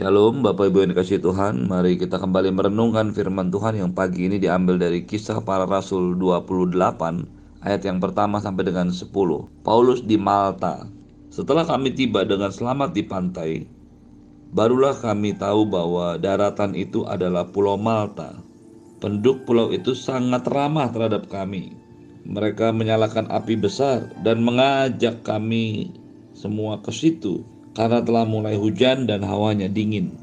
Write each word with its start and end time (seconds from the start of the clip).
Shalom 0.00 0.40
Bapak 0.40 0.72
Ibu 0.72 0.80
yang 0.80 0.96
dikasih 0.96 1.20
Tuhan. 1.20 1.68
Mari 1.68 2.00
kita 2.00 2.16
kembali 2.16 2.56
merenungkan 2.56 3.12
firman 3.12 3.52
Tuhan 3.52 3.84
yang 3.84 3.92
pagi 3.92 4.32
ini 4.32 4.40
diambil 4.40 4.80
dari 4.80 5.04
kisah 5.04 5.44
para 5.44 5.68
rasul 5.68 6.16
28 6.16 6.72
Ayat 7.60 7.84
yang 7.84 8.00
pertama 8.00 8.40
sampai 8.40 8.64
dengan 8.64 8.88
10 8.88 9.12
Paulus 9.60 10.00
di 10.00 10.16
Malta 10.16 10.88
Setelah 11.28 11.68
kami 11.68 11.92
tiba 11.92 12.24
dengan 12.24 12.48
selamat 12.48 12.96
di 12.96 13.04
pantai 13.04 13.68
Barulah 14.56 14.96
kami 14.96 15.36
tahu 15.36 15.68
bahwa 15.68 16.16
daratan 16.16 16.72
itu 16.80 17.04
adalah 17.04 17.52
Pulau 17.52 17.76
Malta. 17.76 18.40
Penduduk 19.04 19.44
pulau 19.44 19.68
itu 19.68 19.92
sangat 19.92 20.48
ramah 20.48 20.88
terhadap 20.88 21.28
kami. 21.28 21.76
Mereka 22.24 22.72
menyalakan 22.72 23.28
api 23.28 23.52
besar 23.52 24.08
dan 24.24 24.40
mengajak 24.40 25.20
kami 25.28 25.92
semua 26.32 26.80
ke 26.80 26.88
situ 26.88 27.59
karena 27.74 28.02
telah 28.02 28.26
mulai 28.26 28.58
hujan 28.58 29.06
dan 29.06 29.22
hawanya 29.22 29.70
dingin. 29.70 30.14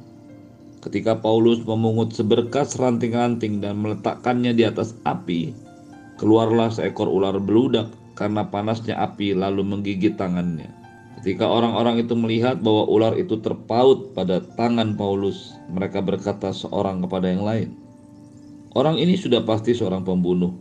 Ketika 0.84 1.20
Paulus 1.20 1.64
memungut 1.66 2.14
seberkas 2.16 2.78
ranting-ranting 2.80 3.60
dan 3.60 3.82
meletakkannya 3.82 4.56
di 4.56 4.64
atas 4.64 4.96
api, 5.04 5.52
keluarlah 6.22 6.72
seekor 6.72 7.10
ular 7.10 7.36
beludak 7.42 7.92
karena 8.18 8.46
panasnya 8.48 8.98
api 8.98 9.34
lalu 9.36 9.66
menggigit 9.66 10.16
tangannya. 10.16 10.70
Ketika 11.18 11.50
orang-orang 11.50 12.06
itu 12.06 12.14
melihat 12.14 12.62
bahwa 12.62 12.86
ular 12.88 13.14
itu 13.18 13.42
terpaut 13.42 14.14
pada 14.14 14.38
tangan 14.54 14.94
Paulus, 14.94 15.58
mereka 15.68 15.98
berkata 16.00 16.54
seorang 16.54 17.02
kepada 17.04 17.34
yang 17.34 17.42
lain, 17.42 17.70
"Orang 18.78 19.02
ini 19.02 19.18
sudah 19.18 19.42
pasti 19.42 19.74
seorang 19.74 20.06
pembunuh, 20.06 20.54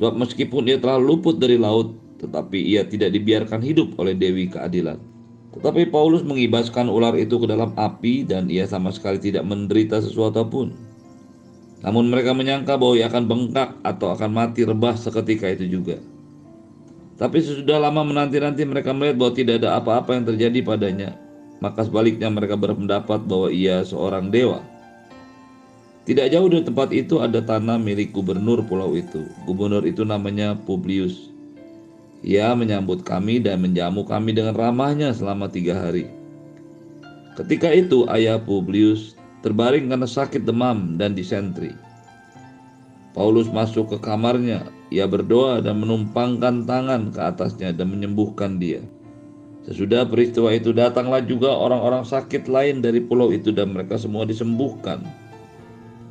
sebab 0.00 0.16
meskipun 0.16 0.64
ia 0.64 0.80
telah 0.80 0.96
luput 0.96 1.36
dari 1.36 1.60
laut, 1.60 1.92
tetapi 2.24 2.56
ia 2.56 2.88
tidak 2.88 3.12
dibiarkan 3.12 3.60
hidup 3.60 4.00
oleh 4.00 4.16
Dewi 4.16 4.48
Keadilan." 4.48 5.17
Tetapi 5.58 5.90
Paulus 5.90 6.22
mengibaskan 6.22 6.86
ular 6.86 7.18
itu 7.18 7.34
ke 7.42 7.50
dalam 7.50 7.74
api 7.74 8.22
dan 8.22 8.46
ia 8.46 8.62
sama 8.62 8.94
sekali 8.94 9.18
tidak 9.18 9.42
menderita 9.42 9.98
sesuatu 9.98 10.46
pun. 10.46 10.70
Namun 11.82 12.10
mereka 12.10 12.30
menyangka 12.30 12.78
bahwa 12.78 12.94
ia 12.94 13.10
akan 13.10 13.26
bengkak 13.26 13.74
atau 13.82 14.14
akan 14.14 14.30
mati 14.30 14.62
rebah 14.62 14.94
seketika 14.94 15.50
itu 15.50 15.66
juga. 15.66 15.98
Tapi 17.18 17.42
sesudah 17.42 17.82
lama 17.82 18.06
menanti-nanti 18.06 18.62
mereka 18.62 18.94
melihat 18.94 19.18
bahwa 19.18 19.32
tidak 19.34 19.54
ada 19.58 19.82
apa-apa 19.82 20.14
yang 20.14 20.24
terjadi 20.30 20.58
padanya. 20.62 21.10
Maka 21.58 21.82
sebaliknya 21.82 22.30
mereka 22.30 22.54
berpendapat 22.54 23.26
bahwa 23.26 23.50
ia 23.50 23.82
seorang 23.82 24.30
dewa. 24.30 24.62
Tidak 26.06 26.30
jauh 26.30 26.46
dari 26.46 26.62
tempat 26.62 26.88
itu 26.94 27.18
ada 27.18 27.42
tanah 27.42 27.76
milik 27.82 28.14
gubernur 28.14 28.62
pulau 28.62 28.94
itu. 28.94 29.26
Gubernur 29.42 29.82
itu 29.82 30.06
namanya 30.06 30.54
Publius. 30.54 31.27
Ia 32.26 32.50
menyambut 32.58 33.06
kami 33.06 33.38
dan 33.38 33.62
menjamu 33.62 34.02
kami 34.02 34.34
dengan 34.34 34.58
ramahnya 34.58 35.14
selama 35.14 35.46
tiga 35.46 35.78
hari. 35.78 36.10
Ketika 37.38 37.70
itu 37.70 38.02
ayah 38.10 38.42
Publius 38.42 39.14
terbaring 39.46 39.86
karena 39.86 40.08
sakit 40.08 40.42
demam 40.42 40.98
dan 40.98 41.14
disentri. 41.14 41.70
Paulus 43.14 43.46
masuk 43.50 43.94
ke 43.94 43.98
kamarnya, 44.02 44.66
ia 44.90 45.06
berdoa 45.06 45.62
dan 45.62 45.78
menumpangkan 45.78 46.66
tangan 46.66 47.14
ke 47.14 47.20
atasnya 47.22 47.70
dan 47.70 47.94
menyembuhkan 47.94 48.58
dia. 48.58 48.82
Sesudah 49.66 50.02
peristiwa 50.08 50.50
itu 50.50 50.74
datanglah 50.74 51.22
juga 51.22 51.54
orang-orang 51.54 52.02
sakit 52.02 52.50
lain 52.50 52.82
dari 52.82 52.98
pulau 53.04 53.30
itu 53.30 53.54
dan 53.54 53.76
mereka 53.76 54.00
semua 54.00 54.26
disembuhkan. 54.26 55.04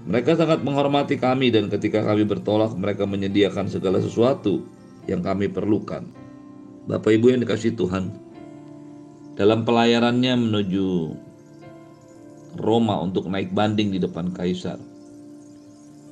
Mereka 0.07 0.39
sangat 0.39 0.63
menghormati 0.63 1.19
kami 1.19 1.51
dan 1.51 1.67
ketika 1.67 1.99
kami 1.99 2.23
bertolak 2.23 2.71
mereka 2.79 3.03
menyediakan 3.03 3.67
segala 3.67 3.99
sesuatu 3.99 4.63
yang 5.07 5.23
kami 5.23 5.47
perlukan. 5.47 6.03
Bapak 6.87 7.15
Ibu 7.19 7.35
yang 7.35 7.41
dikasih 7.43 7.75
Tuhan, 7.75 8.11
dalam 9.35 9.63
pelayarannya 9.67 10.39
menuju 10.39 10.87
Roma 12.59 12.99
untuk 13.03 13.27
naik 13.27 13.51
banding 13.51 13.91
di 13.91 13.99
depan 13.99 14.31
kaisar, 14.31 14.79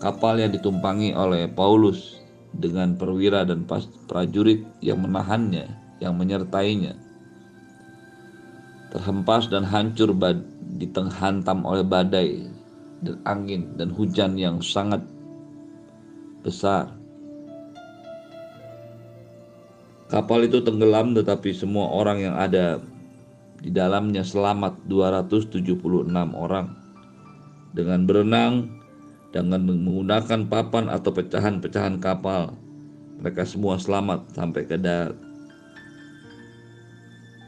kapal 0.03 0.39
yang 0.39 0.51
ditumpangi 0.51 1.15
oleh 1.15 1.47
Paulus 1.47 2.19
dengan 2.55 2.95
perwira 2.95 3.43
dan 3.47 3.67
prajurit 4.07 4.63
yang 4.83 4.99
menahannya, 5.03 5.67
yang 6.03 6.15
menyertainya, 6.15 6.95
terhempas 8.91 9.47
dan 9.51 9.63
hancur 9.63 10.11
di 10.75 10.87
hantam 10.91 11.63
oleh 11.67 11.83
badai 11.83 12.47
dan 13.03 13.15
angin 13.27 13.75
dan 13.75 13.91
hujan 13.91 14.39
yang 14.39 14.59
sangat 14.59 15.03
besar 16.43 16.91
Kapal 20.05 20.45
itu 20.45 20.61
tenggelam 20.61 21.17
tetapi 21.17 21.49
semua 21.49 21.89
orang 21.89 22.21
yang 22.21 22.35
ada 22.37 22.77
di 23.57 23.73
dalamnya 23.73 24.21
selamat 24.21 24.85
276 24.85 25.81
orang. 26.37 26.77
Dengan 27.73 28.05
berenang 28.05 28.69
dengan 29.33 29.65
menggunakan 29.67 30.47
papan 30.47 30.87
atau 30.87 31.11
pecahan-pecahan 31.11 31.99
kapal, 31.99 32.53
mereka 33.19 33.43
semua 33.43 33.81
selamat 33.81 34.29
sampai 34.31 34.63
ke 34.69 34.77
darat. 34.77 35.17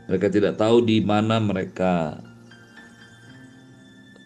Mereka 0.10 0.28
tidak 0.34 0.58
tahu 0.58 0.82
di 0.82 1.00
mana 1.00 1.38
mereka 1.38 2.18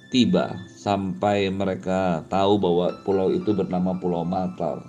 tiba 0.10 0.56
sampai 0.80 1.52
mereka 1.52 2.24
tahu 2.32 2.58
bahwa 2.58 2.96
pulau 3.04 3.30
itu 3.30 3.52
bernama 3.52 3.92
Pulau 4.00 4.24
Malta. 4.24 4.80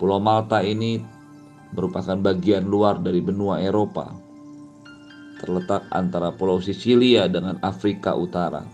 Pulau 0.00 0.18
Malta 0.18 0.64
ini 0.64 1.19
merupakan 1.74 2.18
bagian 2.18 2.66
luar 2.66 2.98
dari 2.98 3.22
benua 3.22 3.62
Eropa, 3.62 4.10
terletak 5.38 5.86
antara 5.94 6.34
Pulau 6.34 6.58
Sisilia 6.58 7.30
dengan 7.30 7.56
Afrika 7.62 8.14
Utara. 8.14 8.66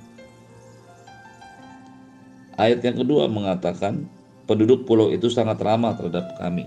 Ayat 2.57 2.81
yang 2.81 3.05
kedua 3.05 3.29
mengatakan, 3.29 4.09
penduduk 4.49 4.89
pulau 4.89 5.13
itu 5.13 5.29
sangat 5.29 5.61
ramah 5.61 5.93
terhadap 5.93 6.41
kami. 6.41 6.65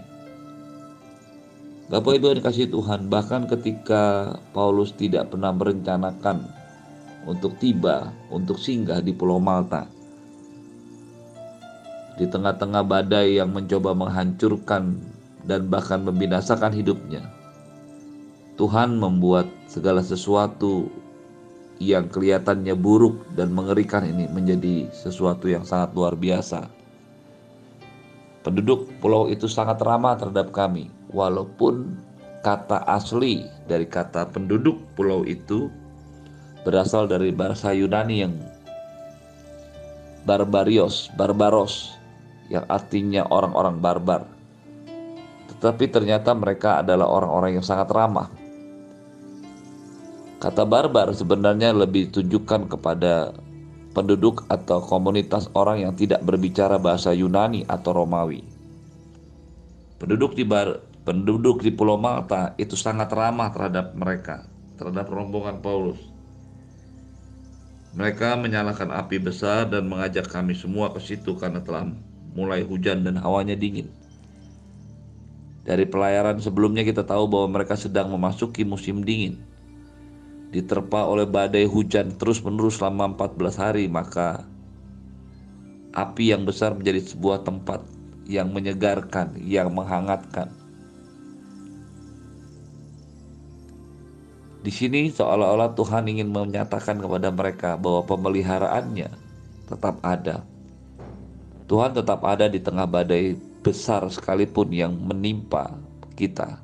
Bapak 1.89 2.21
Ibu 2.21 2.25
yang 2.29 2.39
dikasih 2.45 2.69
Tuhan, 2.69 3.09
bahkan 3.09 3.49
ketika 3.49 4.37
Paulus 4.53 4.93
tidak 4.93 5.33
pernah 5.33 5.49
merencanakan 5.49 6.45
untuk 7.25 7.57
tiba, 7.57 8.13
untuk 8.29 8.61
singgah 8.61 9.01
di 9.01 9.09
Pulau 9.09 9.41
Malta, 9.41 9.89
di 12.21 12.29
tengah-tengah 12.29 12.85
badai 12.85 13.41
yang 13.41 13.49
mencoba 13.49 13.97
menghancurkan 13.97 15.01
dan 15.49 15.65
bahkan 15.65 16.05
membinasakan 16.05 16.69
hidupnya. 16.69 17.25
Tuhan 18.61 19.01
membuat 19.01 19.49
segala 19.65 20.05
sesuatu 20.05 20.93
yang 21.81 22.11
kelihatannya 22.11 22.75
buruk 22.77 23.23
dan 23.33 23.49
mengerikan 23.55 24.05
ini 24.05 24.29
menjadi 24.29 24.91
sesuatu 24.93 25.49
yang 25.49 25.65
sangat 25.65 25.95
luar 25.97 26.13
biasa. 26.13 26.69
Penduduk 28.45 28.91
pulau 29.01 29.31
itu 29.31 29.49
sangat 29.49 29.81
ramah 29.81 30.19
terhadap 30.19 30.53
kami, 30.53 30.91
walaupun 31.09 31.97
kata 32.45 32.83
asli 32.87 33.47
dari 33.65 33.87
kata 33.87 34.27
penduduk 34.31 34.79
pulau 34.95 35.23
itu 35.23 35.71
berasal 36.63 37.07
dari 37.07 37.31
bahasa 37.31 37.71
Yunani 37.71 38.15
yang 38.19 38.35
barbarios, 40.27 41.07
barbaros, 41.15 41.95
yang 42.51 42.67
artinya 42.67 43.23
orang-orang 43.31 43.79
barbar. 43.79 44.38
Tetapi 45.59 45.85
ternyata 45.91 46.31
mereka 46.31 46.79
adalah 46.79 47.11
orang-orang 47.11 47.59
yang 47.59 47.65
sangat 47.67 47.91
ramah. 47.91 48.31
Kata 50.39 50.63
barbar 50.63 51.11
sebenarnya 51.11 51.75
lebih 51.75 52.15
tunjukkan 52.15 52.71
kepada 52.71 53.35
penduduk 53.91 54.47
atau 54.47 54.79
komunitas 54.79 55.51
orang 55.51 55.83
yang 55.83 55.93
tidak 55.99 56.23
berbicara 56.23 56.79
bahasa 56.79 57.11
Yunani 57.11 57.67
atau 57.67 57.91
Romawi. 57.91 58.39
Penduduk 59.99 60.39
di 60.39 60.47
bar, 60.47 60.79
penduduk 61.03 61.59
di 61.59 61.75
Pulau 61.75 61.99
Malta 61.99 62.55
itu 62.55 62.79
sangat 62.79 63.11
ramah 63.11 63.51
terhadap 63.51 63.91
mereka, 63.99 64.47
terhadap 64.79 65.11
rombongan 65.11 65.59
Paulus. 65.59 65.99
Mereka 67.99 68.39
menyalakan 68.39 68.95
api 68.95 69.19
besar 69.19 69.67
dan 69.67 69.91
mengajak 69.91 70.31
kami 70.31 70.55
semua 70.55 70.95
ke 70.95 71.03
situ 71.03 71.35
karena 71.35 71.59
telah 71.59 71.83
mulai 72.31 72.63
hujan 72.63 73.03
dan 73.03 73.19
hawanya 73.19 73.59
dingin. 73.59 73.91
Dari 75.67 75.85
pelayaran 75.85 76.39
sebelumnya 76.39 76.81
kita 76.87 77.03
tahu 77.03 77.27
bahwa 77.27 77.59
mereka 77.59 77.75
sedang 77.75 78.09
memasuki 78.09 78.63
musim 78.63 79.03
dingin. 79.03 79.39
Diterpa 80.49 81.05
oleh 81.05 81.29
badai 81.29 81.69
hujan 81.69 82.15
terus-menerus 82.17 82.81
selama 82.81 83.13
14 83.13 83.53
hari, 83.59 83.85
maka 83.85 84.47
api 85.93 86.33
yang 86.33 86.45
besar 86.47 86.73
menjadi 86.73 87.05
sebuah 87.05 87.45
tempat 87.45 87.85
yang 88.29 88.49
menyegarkan, 88.53 89.37
yang 89.41 89.73
menghangatkan. 89.73 90.53
Di 94.59 94.71
sini 94.75 95.07
seolah-olah 95.09 95.71
Tuhan 95.73 96.05
ingin 96.11 96.29
menyatakan 96.29 96.99
kepada 96.99 97.31
mereka 97.31 97.79
bahwa 97.79 98.03
pemeliharaannya 98.03 99.09
tetap 99.71 99.97
ada. 100.03 100.43
Tuhan 101.69 101.93
tetap 101.93 102.25
ada 102.25 102.49
di 102.49 102.59
tengah 102.59 102.89
badai 102.89 103.48
besar 103.59 104.07
sekalipun 104.07 104.71
yang 104.71 104.95
menimpa 104.95 105.75
kita. 106.15 106.59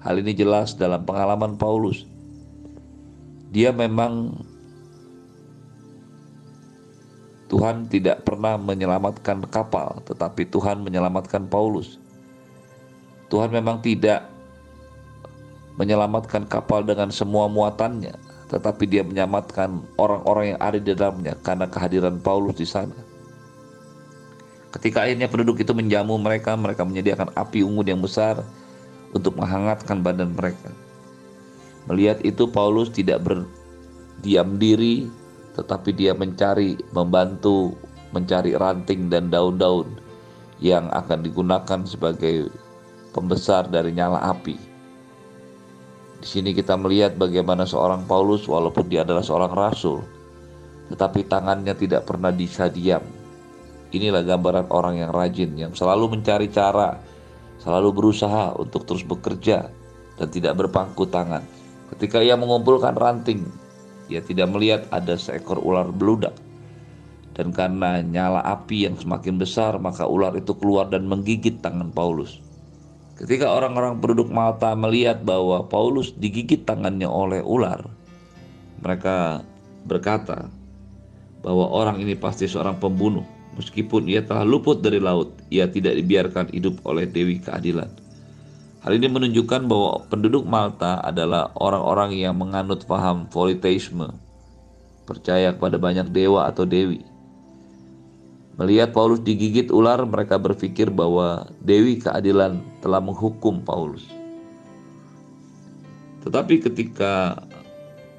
Hal 0.00 0.22
ini 0.22 0.36
jelas 0.36 0.76
dalam 0.78 1.02
pengalaman 1.02 1.58
Paulus. 1.58 2.06
Dia 3.50 3.74
memang 3.74 4.36
Tuhan 7.46 7.86
tidak 7.86 8.26
pernah 8.26 8.58
menyelamatkan 8.58 9.46
kapal, 9.46 10.02
tetapi 10.02 10.50
Tuhan 10.50 10.82
menyelamatkan 10.82 11.46
Paulus. 11.46 12.02
Tuhan 13.30 13.54
memang 13.54 13.82
tidak 13.82 14.26
menyelamatkan 15.78 16.46
kapal 16.50 16.82
dengan 16.82 17.14
semua 17.14 17.46
muatannya, 17.46 18.18
tetapi 18.50 18.86
Dia 18.90 19.06
menyelamatkan 19.06 19.78
orang-orang 19.94 20.54
yang 20.54 20.60
ada 20.62 20.78
di 20.78 20.90
dalamnya 20.90 21.34
karena 21.42 21.66
kehadiran 21.70 22.18
Paulus 22.18 22.58
di 22.58 22.66
sana. 22.66 23.05
Ketika 24.74 25.06
akhirnya 25.06 25.30
penduduk 25.30 25.62
itu 25.62 25.72
menjamu 25.72 26.18
mereka, 26.18 26.58
mereka 26.58 26.82
menyediakan 26.82 27.32
api 27.32 27.62
unggun 27.62 27.86
yang 27.86 28.02
besar 28.02 28.42
untuk 29.14 29.38
menghangatkan 29.38 30.02
badan 30.02 30.34
mereka. 30.34 30.68
Melihat 31.86 32.18
itu 32.26 32.50
Paulus 32.50 32.90
tidak 32.90 33.22
berdiam 33.22 34.58
diri, 34.58 35.06
tetapi 35.54 35.94
dia 35.94 36.12
mencari, 36.12 36.76
membantu 36.90 37.78
mencari 38.10 38.58
ranting 38.58 39.08
dan 39.08 39.30
daun-daun 39.30 39.86
yang 40.58 40.88
akan 40.90 41.22
digunakan 41.22 41.80
sebagai 41.86 42.48
pembesar 43.14 43.68
dari 43.70 43.92
nyala 43.94 44.20
api. 44.34 44.56
Di 46.20 46.26
sini 46.26 46.56
kita 46.56 46.74
melihat 46.80 47.14
bagaimana 47.20 47.68
seorang 47.68 48.08
Paulus 48.08 48.48
walaupun 48.48 48.88
dia 48.88 49.04
adalah 49.04 49.20
seorang 49.20 49.52
rasul, 49.52 50.00
tetapi 50.92 51.28
tangannya 51.28 51.76
tidak 51.76 52.08
pernah 52.08 52.32
bisa 52.32 52.72
diam. 52.72 53.04
Inilah 53.94 54.26
gambaran 54.26 54.66
orang 54.74 54.98
yang 54.98 55.10
rajin, 55.14 55.54
yang 55.54 55.72
selalu 55.76 56.18
mencari 56.18 56.50
cara, 56.50 56.98
selalu 57.62 57.94
berusaha 57.94 58.54
untuk 58.58 58.82
terus 58.82 59.06
bekerja 59.06 59.70
dan 60.18 60.28
tidak 60.30 60.58
berpangku 60.58 61.06
tangan. 61.06 61.42
Ketika 61.94 62.18
ia 62.18 62.34
mengumpulkan 62.34 62.98
ranting, 62.98 63.46
ia 64.10 64.18
tidak 64.22 64.50
melihat 64.50 64.82
ada 64.90 65.14
seekor 65.14 65.62
ular 65.62 65.86
beludak. 65.90 66.34
Dan 67.36 67.52
karena 67.52 68.00
nyala 68.00 68.40
api 68.40 68.88
yang 68.88 68.96
semakin 68.96 69.36
besar, 69.36 69.76
maka 69.76 70.08
ular 70.08 70.32
itu 70.34 70.56
keluar 70.56 70.88
dan 70.88 71.04
menggigit 71.04 71.60
tangan 71.60 71.92
Paulus. 71.92 72.40
Ketika 73.16 73.48
orang-orang 73.52 74.00
penduduk 74.00 74.28
Malta 74.32 74.72
melihat 74.72 75.20
bahwa 75.24 75.64
Paulus 75.68 76.16
digigit 76.16 76.64
tangannya 76.64 77.08
oleh 77.08 77.44
ular, 77.44 77.84
mereka 78.80 79.44
berkata 79.84 80.48
bahwa 81.44 81.68
orang 81.70 82.00
ini 82.00 82.16
pasti 82.16 82.48
seorang 82.48 82.76
pembunuh. 82.80 83.35
Meskipun 83.56 84.04
ia 84.04 84.20
telah 84.20 84.44
luput 84.44 84.84
dari 84.84 85.00
laut, 85.00 85.32
ia 85.48 85.64
tidak 85.64 85.96
dibiarkan 85.96 86.52
hidup 86.52 86.76
oleh 86.84 87.08
Dewi 87.08 87.40
Keadilan. 87.40 87.88
Hal 88.84 88.94
ini 88.94 89.08
menunjukkan 89.10 89.66
bahwa 89.66 90.04
penduduk 90.12 90.46
Malta 90.46 91.00
adalah 91.02 91.50
orang-orang 91.58 92.14
yang 92.14 92.36
menganut 92.38 92.86
paham 92.86 93.26
politeisme, 93.32 94.14
percaya 95.08 95.50
kepada 95.56 95.80
banyak 95.80 96.12
dewa 96.12 96.46
atau 96.46 96.62
dewi. 96.62 97.02
Melihat 98.60 98.94
Paulus 98.94 99.20
digigit 99.24 99.74
ular, 99.74 100.04
mereka 100.06 100.38
berpikir 100.38 100.92
bahwa 100.92 101.50
dewi 101.64 101.98
keadilan 101.98 102.62
telah 102.78 103.02
menghukum 103.02 103.64
Paulus. 103.64 104.06
Tetapi 106.22 106.62
ketika 106.64 107.42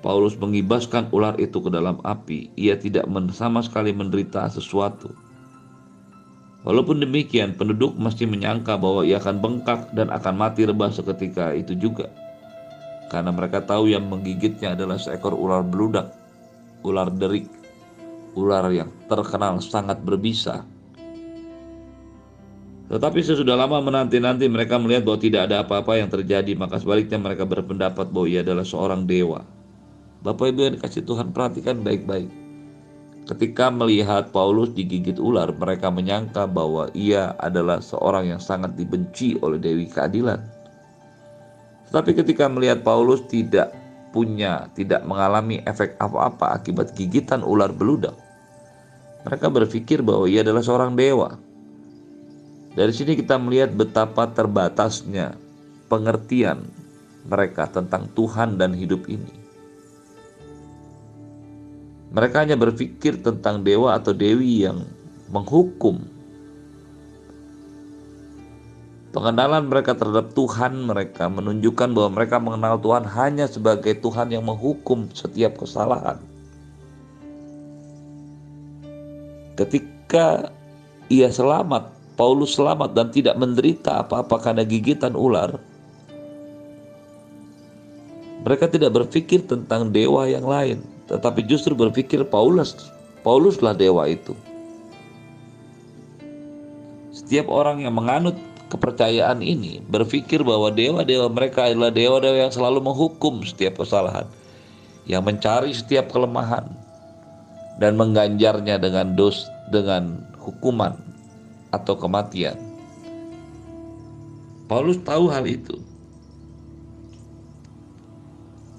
Paulus 0.04 0.38
mengibaskan 0.38 1.10
ular 1.16 1.40
itu 1.42 1.58
ke 1.64 1.70
dalam 1.72 2.04
api, 2.06 2.54
ia 2.54 2.78
tidak 2.78 3.08
sama 3.34 3.64
sekali 3.64 3.96
menderita 3.96 4.46
sesuatu. 4.52 5.27
Walaupun 6.68 7.00
demikian, 7.00 7.56
penduduk 7.56 7.96
mesti 7.96 8.28
menyangka 8.28 8.76
bahwa 8.76 9.08
ia 9.08 9.24
akan 9.24 9.40
bengkak 9.40 9.88
dan 9.96 10.12
akan 10.12 10.36
mati 10.36 10.68
rebah 10.68 10.92
seketika 10.92 11.56
itu 11.56 11.72
juga. 11.80 12.12
Karena 13.08 13.32
mereka 13.32 13.64
tahu 13.64 13.88
yang 13.88 14.04
menggigitnya 14.04 14.76
adalah 14.76 15.00
seekor 15.00 15.32
ular 15.32 15.64
beludak, 15.64 16.12
ular 16.84 17.08
derik, 17.08 17.48
ular 18.36 18.68
yang 18.76 18.92
terkenal 19.08 19.64
sangat 19.64 20.04
berbisa. 20.04 20.68
Tetapi 22.92 23.20
sesudah 23.24 23.56
lama 23.56 23.80
menanti-nanti 23.80 24.52
mereka 24.52 24.76
melihat 24.76 25.08
bahwa 25.08 25.20
tidak 25.24 25.48
ada 25.48 25.64
apa-apa 25.64 26.04
yang 26.04 26.12
terjadi, 26.12 26.52
maka 26.60 26.84
sebaliknya 26.84 27.16
mereka 27.16 27.48
berpendapat 27.48 28.12
bahwa 28.12 28.28
ia 28.28 28.44
adalah 28.44 28.68
seorang 28.68 29.08
dewa. 29.08 29.40
Bapak 30.20 30.52
Ibu 30.52 30.60
yang 30.68 30.74
dikasih 30.76 31.08
Tuhan 31.08 31.32
perhatikan 31.32 31.80
baik-baik. 31.80 32.47
Ketika 33.28 33.68
melihat 33.68 34.32
Paulus 34.32 34.72
digigit 34.72 35.20
ular, 35.20 35.52
mereka 35.52 35.92
menyangka 35.92 36.48
bahwa 36.48 36.88
ia 36.96 37.36
adalah 37.36 37.84
seorang 37.84 38.32
yang 38.32 38.40
sangat 38.40 38.80
dibenci 38.80 39.36
oleh 39.44 39.60
Dewi 39.60 39.92
Keadilan. 39.92 40.40
Tetapi 41.92 42.24
ketika 42.24 42.48
melihat 42.48 42.88
Paulus 42.88 43.28
tidak 43.28 43.76
punya, 44.16 44.72
tidak 44.80 45.04
mengalami 45.04 45.60
efek 45.68 46.00
apa-apa 46.00 46.56
akibat 46.56 46.96
gigitan 46.96 47.44
ular 47.44 47.68
beludak, 47.76 48.16
mereka 49.28 49.52
berpikir 49.52 50.00
bahwa 50.00 50.24
ia 50.32 50.40
adalah 50.40 50.64
seorang 50.64 50.96
dewa. 50.96 51.36
Dari 52.80 52.96
sini 52.96 53.20
kita 53.20 53.36
melihat 53.36 53.76
betapa 53.76 54.32
terbatasnya 54.32 55.36
pengertian 55.92 56.64
mereka 57.28 57.68
tentang 57.68 58.08
Tuhan 58.16 58.56
dan 58.56 58.72
hidup 58.72 59.04
ini. 59.12 59.47
Mereka 62.08 62.48
hanya 62.48 62.56
berpikir 62.56 63.20
tentang 63.20 63.68
dewa 63.68 64.00
atau 64.00 64.16
dewi 64.16 64.64
yang 64.64 64.88
menghukum. 65.28 66.00
Pengenalan 69.12 69.68
mereka 69.68 69.98
terhadap 69.98 70.32
Tuhan 70.38 70.88
mereka 70.88 71.26
menunjukkan 71.28 71.90
bahwa 71.90 72.10
mereka 72.22 72.38
mengenal 72.38 72.78
Tuhan 72.78 73.04
hanya 73.18 73.50
sebagai 73.50 73.98
Tuhan 73.98 74.30
yang 74.30 74.46
menghukum 74.46 75.10
setiap 75.12 75.58
kesalahan. 75.58 76.22
Ketika 79.58 80.54
ia 81.10 81.34
selamat, 81.34 81.90
Paulus 82.14 82.54
selamat 82.54 82.94
dan 82.94 83.10
tidak 83.10 83.36
menderita 83.42 84.06
apa-apa 84.06 84.38
karena 84.38 84.62
gigitan 84.62 85.18
ular. 85.18 85.58
Mereka 88.46 88.70
tidak 88.70 88.94
berpikir 88.94 89.50
tentang 89.50 89.90
dewa 89.90 90.30
yang 90.30 90.46
lain, 90.46 90.86
tetapi 91.08 91.44
justru 91.48 91.74
berpikir 91.74 92.24
Paulus 92.28 92.92
Pauluslah 93.28 93.76
dewa 93.76 94.08
itu. 94.08 94.32
Setiap 97.12 97.52
orang 97.52 97.84
yang 97.84 97.92
menganut 97.92 98.40
kepercayaan 98.72 99.44
ini 99.44 99.84
berpikir 99.84 100.48
bahwa 100.48 100.72
dewa-dewa 100.72 101.28
mereka 101.28 101.68
adalah 101.68 101.92
dewa-dewa 101.92 102.48
yang 102.48 102.54
selalu 102.56 102.80
menghukum 102.80 103.44
setiap 103.44 103.84
kesalahan, 103.84 104.24
yang 105.12 105.28
mencari 105.28 105.76
setiap 105.76 106.08
kelemahan 106.08 106.72
dan 107.84 108.00
mengganjarnya 108.00 108.80
dengan 108.80 109.12
dos 109.20 109.44
dengan 109.76 110.24
hukuman 110.40 110.96
atau 111.76 112.00
kematian. 112.00 112.56
Paulus 114.72 115.00
tahu 115.04 115.28
hal 115.28 115.44
itu. 115.48 115.76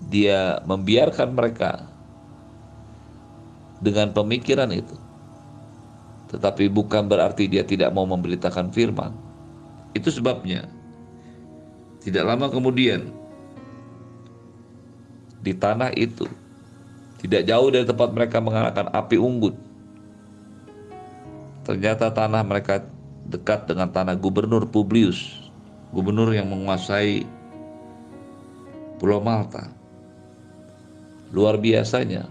Dia 0.09 0.64
membiarkan 0.64 1.37
mereka 1.37 1.88
dengan 3.79 4.11
pemikiran 4.11 4.71
itu. 4.75 4.97
Tetapi 6.29 6.69
bukan 6.69 7.09
berarti 7.09 7.49
dia 7.49 7.65
tidak 7.65 7.95
mau 7.95 8.05
memberitakan 8.05 8.69
firman. 8.75 9.17
Itu 9.97 10.13
sebabnya 10.13 10.69
tidak 12.05 12.25
lama 12.29 12.47
kemudian 12.53 13.11
di 15.41 15.53
tanah 15.57 15.95
itu 15.97 16.29
tidak 17.19 17.51
jauh 17.51 17.69
dari 17.73 17.83
tempat 17.89 18.15
mereka 18.15 18.39
mengalahkan 18.39 18.87
api 18.95 19.17
unggun. 19.19 19.57
Ternyata 21.67 22.15
tanah 22.15 22.43
mereka 22.47 22.87
dekat 23.29 23.69
dengan 23.69 23.91
tanah 23.93 24.17
gubernur 24.17 24.65
Publius, 24.71 25.51
gubernur 25.93 26.33
yang 26.33 26.49
menguasai 26.49 27.27
Pulau 28.97 29.21
Malta. 29.21 29.69
Luar 31.35 31.61
biasanya, 31.61 32.25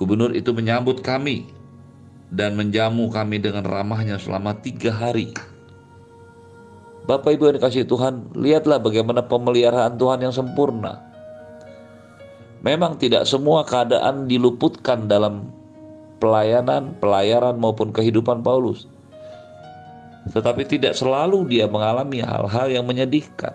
Gubernur 0.00 0.32
itu 0.32 0.56
menyambut 0.56 1.04
kami 1.04 1.44
dan 2.32 2.56
menjamu 2.56 3.12
kami 3.12 3.36
dengan 3.36 3.68
ramahnya 3.68 4.16
selama 4.16 4.56
tiga 4.64 4.88
hari. 4.88 5.36
Bapak 7.04 7.36
Ibu 7.36 7.52
yang 7.52 7.56
dikasih 7.60 7.84
Tuhan, 7.84 8.32
lihatlah 8.32 8.80
bagaimana 8.80 9.20
pemeliharaan 9.20 10.00
Tuhan 10.00 10.24
yang 10.24 10.32
sempurna. 10.32 11.04
Memang 12.64 12.96
tidak 12.96 13.28
semua 13.28 13.60
keadaan 13.68 14.24
diluputkan 14.24 15.04
dalam 15.04 15.52
pelayanan, 16.16 16.96
pelayaran 16.96 17.60
maupun 17.60 17.92
kehidupan 17.92 18.40
Paulus. 18.40 18.88
Tetapi 20.32 20.64
tidak 20.64 20.96
selalu 20.96 21.44
dia 21.44 21.68
mengalami 21.68 22.24
hal-hal 22.24 22.72
yang 22.72 22.88
menyedihkan. 22.88 23.52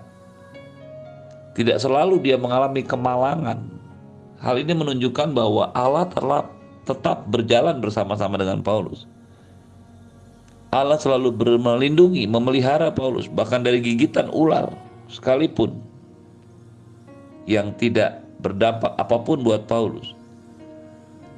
Tidak 1.58 1.78
selalu 1.82 2.22
dia 2.22 2.36
mengalami 2.36 2.84
kemalangan, 2.84 3.75
Hal 4.44 4.60
ini 4.60 4.76
menunjukkan 4.76 5.32
bahwa 5.32 5.72
Allah 5.72 6.06
telah 6.12 6.44
tetap 6.86 7.26
berjalan 7.28 7.82
bersama-sama 7.82 8.36
dengan 8.38 8.62
Paulus. 8.62 9.08
Allah 10.76 11.00
selalu 11.00 11.32
melindungi, 11.56 12.28
memelihara 12.28 12.92
Paulus, 12.92 13.32
bahkan 13.32 13.64
dari 13.64 13.80
gigitan 13.80 14.28
ular 14.36 14.76
sekalipun 15.08 15.80
yang 17.48 17.72
tidak 17.80 18.20
berdampak 18.44 18.92
apa 19.00 19.18
pun 19.24 19.40
buat 19.40 19.66
Paulus. 19.72 20.12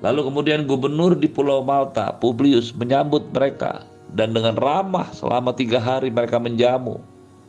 Lalu 0.02 0.30
kemudian 0.30 0.66
gubernur 0.66 1.14
di 1.18 1.30
Pulau 1.30 1.62
Malta, 1.62 2.14
Publius, 2.18 2.74
menyambut 2.74 3.30
mereka 3.34 3.86
dan 4.14 4.34
dengan 4.34 4.58
ramah 4.58 5.10
selama 5.14 5.54
tiga 5.54 5.78
hari 5.82 6.10
mereka 6.10 6.38
menjamu, 6.42 7.02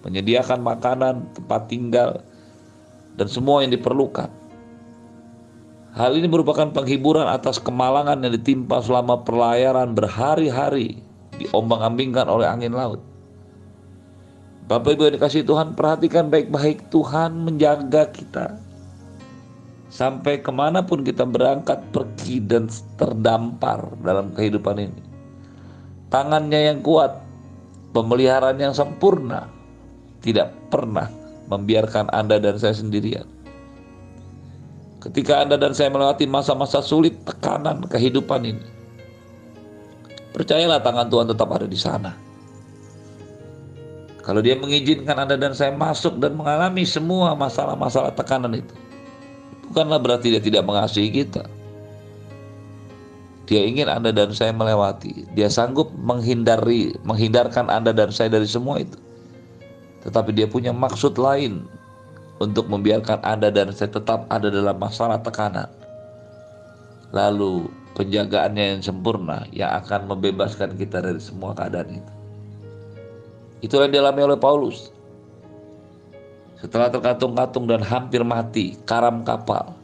menyediakan 0.05 0.61
makanan, 0.61 1.25
tempat 1.37 1.63
tinggal, 1.73 2.11
dan 3.17 3.29
semua 3.29 3.65
yang 3.65 3.73
diperlukan. 3.73 4.29
Hal 5.97 6.17
ini 6.17 6.29
merupakan 6.29 6.69
penghiburan 6.69 7.25
atas 7.25 7.57
kemalangan 7.57 8.21
yang 8.21 8.33
ditimpa 8.37 8.85
selama 8.85 9.25
pelayaran 9.25 9.97
berhari-hari 9.97 11.01
diombang-ambingkan 11.41 12.29
oleh 12.29 12.45
angin 12.45 12.77
laut. 12.77 13.01
Bapak 14.69 15.01
Ibu 15.01 15.09
yang 15.09 15.15
dikasih 15.17 15.49
Tuhan, 15.49 15.73
perhatikan 15.73 16.29
baik-baik 16.29 16.93
Tuhan 16.93 17.41
menjaga 17.41 18.05
kita 18.13 18.69
Sampai 19.89 20.45
ke 20.45 20.53
mana 20.53 20.85
pun 20.85 21.01
kita 21.01 21.25
berangkat 21.25 21.81
pergi 21.97 22.45
dan 22.45 22.69
terdampar 23.01 23.89
dalam 24.05 24.37
kehidupan 24.37 24.77
ini. 24.77 25.03
Tangannya 26.13 26.69
yang 26.73 26.85
kuat, 26.85 27.17
pemeliharaan 27.97 28.61
yang 28.61 28.77
sempurna, 28.77 29.49
tidak 30.21 30.53
pernah 30.69 31.09
membiarkan 31.49 32.13
Anda 32.13 32.37
dan 32.37 32.61
saya 32.61 32.77
sendirian. 32.77 33.25
Ketika 34.99 35.47
Anda 35.47 35.55
dan 35.55 35.79
saya 35.79 35.95
melewati 35.95 36.27
masa-masa 36.27 36.83
sulit, 36.83 37.15
tekanan 37.23 37.87
kehidupan 37.87 38.43
ini, 38.43 38.67
percayalah 40.35 40.83
tangan 40.83 41.07
Tuhan 41.07 41.27
tetap 41.31 41.49
ada 41.55 41.71
di 41.71 41.79
sana. 41.79 42.19
Kalau 44.27 44.43
Dia 44.43 44.59
mengizinkan 44.59 45.15
Anda 45.15 45.39
dan 45.39 45.55
saya 45.55 45.71
masuk 45.71 46.19
dan 46.19 46.35
mengalami 46.35 46.83
semua 46.83 47.39
masalah-masalah 47.39 48.11
tekanan 48.19 48.59
itu, 48.59 48.75
bukanlah 49.71 50.03
berarti 50.03 50.35
dia 50.35 50.43
tidak 50.43 50.67
mengasihi 50.67 51.15
kita. 51.15 51.47
Dia 53.49 53.65
ingin 53.65 53.89
Anda 53.89 54.13
dan 54.13 54.35
saya 54.37 54.53
melewati. 54.53 55.25
Dia 55.33 55.49
sanggup 55.49 55.89
menghindari, 55.97 56.93
menghindarkan 57.07 57.73
Anda 57.73 57.97
dan 57.97 58.13
saya 58.13 58.29
dari 58.29 58.45
semua 58.45 58.85
itu. 58.85 58.99
Tetapi 60.05 60.37
dia 60.37 60.45
punya 60.45 60.75
maksud 60.75 61.17
lain 61.17 61.65
untuk 62.39 62.71
membiarkan 62.71 63.23
Anda 63.27 63.51
dan 63.51 63.75
saya 63.75 63.91
tetap 63.91 64.27
ada 64.31 64.51
dalam 64.51 64.79
masalah 64.79 65.19
tekanan. 65.19 65.67
Lalu 67.11 67.67
penjagaannya 67.99 68.79
yang 68.79 68.81
sempurna 68.83 69.43
yang 69.51 69.75
akan 69.83 70.07
membebaskan 70.15 70.79
kita 70.79 71.03
dari 71.03 71.19
semua 71.19 71.57
keadaan 71.57 71.99
itu. 71.99 72.13
Itulah 73.59 73.91
yang 73.91 73.95
dialami 73.99 74.21
oleh 74.23 74.39
Paulus. 74.39 74.95
Setelah 76.63 76.91
terkatung-katung 76.91 77.67
dan 77.67 77.83
hampir 77.83 78.23
mati, 78.23 78.79
karam 78.87 79.23
kapal. 79.27 79.75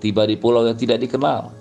Tiba 0.00 0.28
di 0.28 0.36
pulau 0.36 0.68
yang 0.68 0.76
tidak 0.76 1.00
dikenal. 1.00 1.52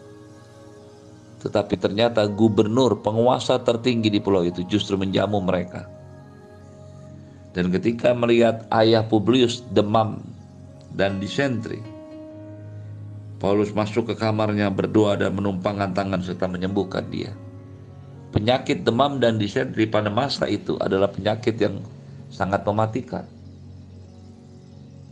Tetapi 1.44 1.76
ternyata 1.76 2.24
gubernur, 2.28 3.04
penguasa 3.04 3.60
tertinggi 3.60 4.08
di 4.08 4.20
pulau 4.24 4.48
itu 4.48 4.64
justru 4.68 4.96
menjamu 4.96 5.44
mereka. 5.44 5.88
Dan 7.54 7.70
ketika 7.70 8.18
melihat 8.18 8.66
ayah 8.74 9.06
Publius 9.06 9.62
demam 9.70 10.26
dan 10.98 11.22
disentri, 11.22 11.78
Paulus 13.38 13.70
masuk 13.78 14.10
ke 14.10 14.16
kamarnya 14.18 14.74
berdoa 14.74 15.14
dan 15.20 15.38
menumpangkan 15.38 15.94
tangan 15.94 16.22
serta 16.26 16.50
menyembuhkan 16.50 17.06
dia. 17.14 17.30
Penyakit 18.34 18.82
demam 18.82 19.22
dan 19.22 19.38
disentri 19.38 19.86
pada 19.86 20.10
masa 20.10 20.50
itu 20.50 20.74
adalah 20.82 21.14
penyakit 21.14 21.54
yang 21.62 21.78
sangat 22.34 22.66
mematikan. 22.66 23.30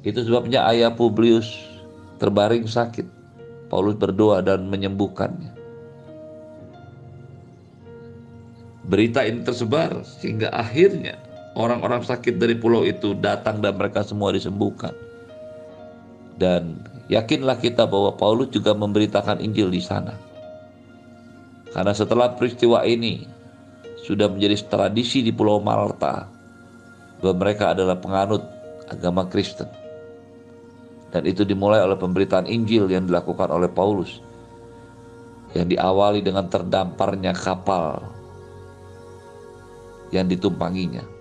Itu 0.01 0.25
sebabnya 0.25 0.65
ayah 0.73 0.89
Publius 0.89 1.53
terbaring 2.17 2.65
sakit. 2.65 3.05
Paulus 3.69 3.93
berdoa 3.95 4.41
dan 4.41 4.65
menyembuhkannya. 4.67 5.53
Berita 8.81 9.21
ini 9.23 9.45
tersebar 9.45 10.01
sehingga 10.03 10.49
akhirnya 10.51 11.15
orang-orang 11.55 12.03
sakit 12.03 12.39
dari 12.39 12.55
pulau 12.55 12.87
itu 12.87 13.15
datang 13.17 13.59
dan 13.59 13.75
mereka 13.75 14.03
semua 14.05 14.31
disembuhkan. 14.31 14.95
Dan 16.39 16.79
yakinlah 17.11 17.59
kita 17.59 17.85
bahwa 17.85 18.15
Paulus 18.15 18.49
juga 18.49 18.71
memberitakan 18.73 19.43
Injil 19.43 19.69
di 19.69 19.83
sana. 19.83 20.15
Karena 21.71 21.95
setelah 21.95 22.35
peristiwa 22.35 22.83
ini 22.83 23.23
sudah 24.03 24.27
menjadi 24.27 24.59
tradisi 24.67 25.23
di 25.23 25.31
Pulau 25.31 25.63
Malta 25.63 26.27
bahwa 27.21 27.35
mereka 27.37 27.71
adalah 27.71 27.95
penganut 27.95 28.43
agama 28.89 29.23
Kristen. 29.29 29.69
Dan 31.11 31.27
itu 31.27 31.43
dimulai 31.43 31.83
oleh 31.83 31.99
pemberitaan 31.99 32.47
Injil 32.47 32.87
yang 32.87 33.07
dilakukan 33.07 33.51
oleh 33.51 33.67
Paulus. 33.67 34.19
Yang 35.51 35.75
diawali 35.75 36.23
dengan 36.23 36.47
terdamparnya 36.47 37.35
kapal 37.35 37.99
yang 40.11 40.27
ditumpanginya. 40.27 41.20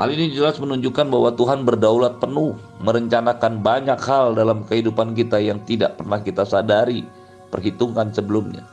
Hal 0.00 0.16
ini 0.16 0.32
jelas 0.32 0.56
menunjukkan 0.56 1.12
bahwa 1.12 1.28
Tuhan 1.36 1.68
berdaulat 1.68 2.24
penuh, 2.24 2.56
merencanakan 2.80 3.60
banyak 3.60 4.00
hal 4.00 4.32
dalam 4.32 4.64
kehidupan 4.64 5.12
kita 5.12 5.36
yang 5.36 5.60
tidak 5.68 6.00
pernah 6.00 6.24
kita 6.24 6.48
sadari, 6.48 7.04
perhitungkan 7.52 8.08
sebelumnya. 8.08 8.64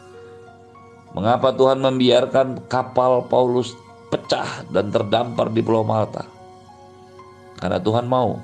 Mengapa 1.12 1.51
Tuhan 1.51 1.84
membiarkan 1.84 2.72
kapal 2.72 3.27
Paulus 3.27 3.75
pecah 4.07 4.63
dan 4.72 4.88
terdampar 4.88 5.51
di 5.51 5.60
Pulau 5.60 5.84
Malta? 5.84 6.24
Karena 7.60 7.84
Tuhan 7.84 8.07
mau 8.07 8.39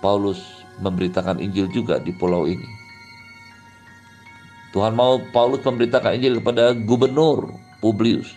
Paulus 0.00 0.40
memberitakan 0.80 1.36
Injil 1.36 1.68
juga 1.68 2.00
di 2.00 2.16
pulau 2.16 2.48
ini. 2.48 2.64
Tuhan 4.72 4.96
mau 4.96 5.20
Paulus 5.36 5.60
memberitakan 5.60 6.16
Injil 6.16 6.40
kepada 6.40 6.72
gubernur 6.72 7.52
Publius. 7.84 8.32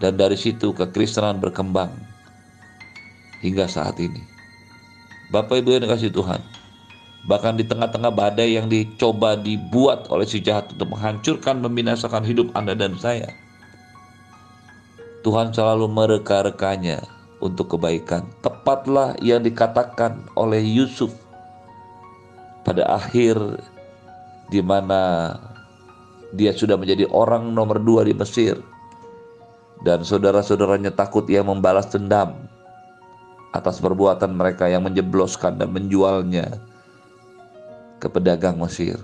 Dan 0.00 0.16
dari 0.16 0.40
situ 0.40 0.72
kekristenan 0.72 1.36
berkembang 1.36 2.11
hingga 3.42 3.66
saat 3.66 3.98
ini. 3.98 4.22
Bapak 5.28 5.60
Ibu 5.60 5.76
yang 5.76 5.82
dikasih 5.84 6.14
Tuhan, 6.14 6.40
bahkan 7.26 7.58
di 7.58 7.66
tengah-tengah 7.66 8.14
badai 8.14 8.56
yang 8.56 8.70
dicoba 8.70 9.34
dibuat 9.34 10.06
oleh 10.08 10.24
si 10.24 10.38
jahat 10.38 10.70
untuk 10.72 10.94
menghancurkan, 10.94 11.58
membinasakan 11.60 12.22
hidup 12.22 12.54
Anda 12.54 12.78
dan 12.78 12.94
saya. 12.96 13.28
Tuhan 15.22 15.54
selalu 15.54 15.86
mereka-rekanya 15.90 17.02
untuk 17.42 17.74
kebaikan. 17.78 18.26
Tepatlah 18.42 19.18
yang 19.22 19.42
dikatakan 19.42 20.30
oleh 20.38 20.62
Yusuf 20.62 21.14
pada 22.62 22.86
akhir 22.86 23.38
di 24.50 24.62
mana 24.62 25.34
dia 26.34 26.54
sudah 26.54 26.78
menjadi 26.78 27.06
orang 27.10 27.50
nomor 27.50 27.82
dua 27.82 28.06
di 28.06 28.14
Mesir 28.14 28.58
dan 29.82 30.06
saudara-saudaranya 30.06 30.94
takut 30.94 31.26
ia 31.26 31.42
membalas 31.42 31.90
dendam 31.90 32.51
atas 33.52 33.78
perbuatan 33.78 34.32
mereka 34.32 34.66
yang 34.66 34.88
menjebloskan 34.88 35.60
dan 35.60 35.70
menjualnya 35.70 36.56
ke 38.00 38.08
pedagang 38.08 38.58
Mesir. 38.58 38.98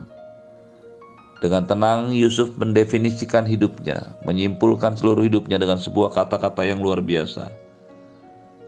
Dengan 1.39 1.63
tenang 1.71 2.11
Yusuf 2.11 2.51
mendefinisikan 2.59 3.47
hidupnya, 3.47 4.19
menyimpulkan 4.27 4.99
seluruh 4.99 5.23
hidupnya 5.23 5.55
dengan 5.63 5.79
sebuah 5.79 6.11
kata-kata 6.11 6.67
yang 6.67 6.83
luar 6.83 6.99
biasa. 6.99 7.47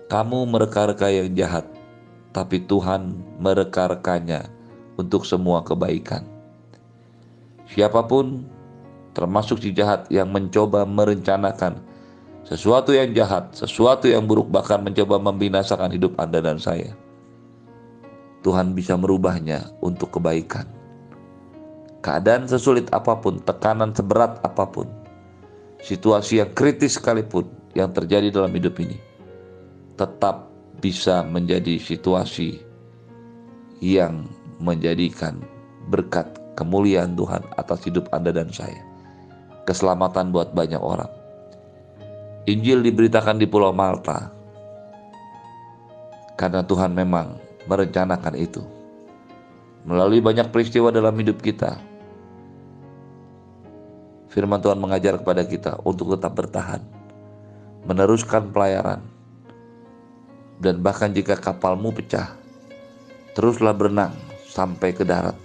Kamu 0.07 0.47
mereka-reka 0.47 1.11
yang 1.11 1.35
jahat, 1.35 1.67
tapi 2.31 2.63
Tuhan 2.63 3.11
mereka-rekanya 3.43 4.47
untuk 4.95 5.27
semua 5.27 5.67
kebaikan. 5.67 6.23
Siapa 7.75 8.07
pun, 8.07 8.47
termasuk 9.19 9.59
si 9.59 9.75
jahat 9.75 10.07
yang 10.07 10.31
mencoba 10.31 10.87
merencanakan 10.87 11.90
sesuatu 12.51 12.91
yang 12.91 13.15
jahat, 13.15 13.55
sesuatu 13.55 14.11
yang 14.11 14.27
buruk, 14.27 14.51
bahkan 14.51 14.83
mencoba 14.83 15.23
membinasakan 15.23 15.95
hidup 15.95 16.19
Anda 16.19 16.43
dan 16.43 16.59
saya. 16.59 16.91
Tuhan 18.43 18.75
bisa 18.75 18.99
merubahnya 18.99 19.71
untuk 19.79 20.19
kebaikan. 20.19 20.67
Keadaan 22.03 22.51
sesulit 22.51 22.91
apa 22.91 23.15
pun, 23.23 23.39
tekanan 23.47 23.95
seberat 23.95 24.43
apa 24.43 24.67
pun, 24.67 24.91
situasi 25.79 26.43
yang 26.43 26.51
kritis 26.51 26.99
sekalipun 26.99 27.47
yang 27.79 27.95
terjadi 27.95 28.35
dalam 28.35 28.51
hidup 28.51 28.83
ini, 28.83 28.99
tetap 29.95 30.51
bisa 30.83 31.23
menjadi 31.23 31.79
situasi 31.79 32.59
yang 33.79 34.27
menjadikan 34.59 35.39
berkat 35.93 36.27
kemuliaan 36.59 37.15
Tuhan 37.15 37.47
atas 37.61 37.87
hidup 37.87 38.11
Anda 38.11 38.35
dan 38.35 38.51
saya. 38.51 38.81
Keselamatan 39.69 40.35
buat 40.35 40.51
banyak 40.57 40.81
orang. 40.81 41.20
Injil 42.49 42.81
diberitakan 42.81 43.37
di 43.37 43.45
Pulau 43.45 43.73
Malta 43.73 44.33
karena 46.41 46.65
Tuhan 46.65 46.97
memang 46.97 47.37
merencanakan 47.69 48.35
itu. 48.41 48.65
Melalui 49.85 50.25
banyak 50.25 50.49
peristiwa 50.49 50.89
dalam 50.89 51.13
hidup 51.21 51.41
kita, 51.41 51.77
firman 54.33 54.61
Tuhan 54.61 54.81
mengajar 54.81 55.21
kepada 55.21 55.45
kita 55.45 55.81
untuk 55.85 56.17
tetap 56.17 56.33
bertahan, 56.33 56.81
meneruskan 57.85 58.49
pelayaran, 58.53 59.05
dan 60.61 60.81
bahkan 60.81 61.13
jika 61.13 61.37
kapalmu 61.37 61.93
pecah, 61.93 62.37
teruslah 63.37 63.77
berenang 63.77 64.17
sampai 64.49 64.97
ke 64.97 65.05
darat. 65.05 65.37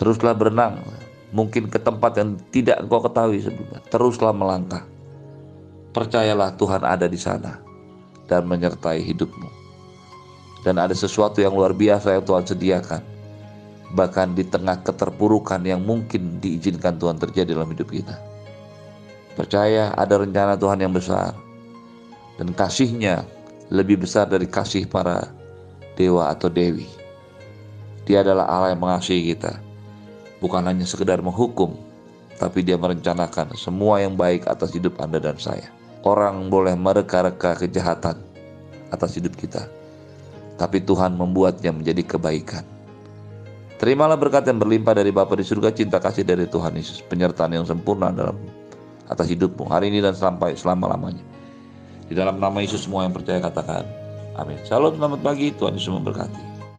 Teruslah 0.00 0.32
berenang, 0.32 0.80
mungkin 1.30 1.70
ke 1.70 1.78
tempat 1.78 2.18
yang 2.18 2.38
tidak 2.50 2.82
engkau 2.82 3.00
ketahui 3.02 3.38
sebelumnya. 3.42 3.80
Teruslah 3.90 4.34
melangkah. 4.34 4.82
Percayalah 5.90 6.54
Tuhan 6.54 6.82
ada 6.86 7.06
di 7.10 7.18
sana 7.18 7.58
dan 8.30 8.46
menyertai 8.46 9.02
hidupmu. 9.02 9.50
Dan 10.62 10.76
ada 10.76 10.92
sesuatu 10.92 11.40
yang 11.40 11.56
luar 11.56 11.72
biasa 11.72 12.14
yang 12.14 12.24
Tuhan 12.26 12.44
sediakan. 12.46 13.02
Bahkan 13.90 14.38
di 14.38 14.46
tengah 14.46 14.78
keterpurukan 14.86 15.58
yang 15.66 15.82
mungkin 15.82 16.38
diizinkan 16.38 17.00
Tuhan 17.00 17.18
terjadi 17.18 17.58
dalam 17.58 17.70
hidup 17.74 17.90
kita. 17.90 18.14
Percaya 19.34 19.90
ada 19.96 20.20
rencana 20.20 20.54
Tuhan 20.54 20.78
yang 20.78 20.94
besar. 20.94 21.34
Dan 22.38 22.54
kasihnya 22.54 23.26
lebih 23.72 24.04
besar 24.04 24.30
dari 24.30 24.46
kasih 24.46 24.86
para 24.86 25.32
dewa 25.98 26.30
atau 26.30 26.46
dewi. 26.46 26.86
Dia 28.06 28.22
adalah 28.22 28.46
Allah 28.46 28.74
yang 28.74 28.82
mengasihi 28.82 29.34
kita 29.34 29.69
bukan 30.40 30.64
hanya 30.64 30.88
sekedar 30.88 31.20
menghukum, 31.20 31.76
tapi 32.40 32.64
dia 32.64 32.80
merencanakan 32.80 33.52
semua 33.54 34.00
yang 34.00 34.16
baik 34.16 34.48
atas 34.48 34.72
hidup 34.72 34.96
Anda 34.98 35.20
dan 35.20 35.36
saya. 35.36 35.68
Orang 36.00 36.48
boleh 36.48 36.72
mereka-reka 36.72 37.60
kejahatan 37.60 38.16
atas 38.88 39.20
hidup 39.20 39.36
kita, 39.36 39.68
tapi 40.56 40.80
Tuhan 40.80 41.14
membuatnya 41.14 41.70
menjadi 41.76 42.16
kebaikan. 42.16 42.64
Terimalah 43.80 44.16
berkat 44.16 44.44
yang 44.44 44.60
berlimpah 44.60 44.92
dari 44.96 45.08
Bapa 45.12 45.36
di 45.36 45.44
surga, 45.44 45.72
cinta 45.72 46.00
kasih 46.00 46.24
dari 46.24 46.44
Tuhan 46.48 46.76
Yesus, 46.76 47.00
penyertaan 47.04 47.56
yang 47.56 47.64
sempurna 47.64 48.12
dalam 48.12 48.36
atas 49.08 49.28
hidupmu 49.28 49.68
hari 49.68 49.88
ini 49.88 50.04
dan 50.04 50.16
sampai 50.16 50.56
selama-lamanya. 50.56 51.24
Di 52.08 52.16
dalam 52.16 52.40
nama 52.40 52.60
Yesus 52.60 52.84
semua 52.84 53.08
yang 53.08 53.16
percaya 53.16 53.40
katakan, 53.40 53.88
amin. 54.36 54.60
Shalom, 54.68 55.00
selamat 55.00 55.20
pagi, 55.24 55.52
Tuhan 55.56 55.76
Yesus 55.76 55.92
memberkati. 55.96 56.49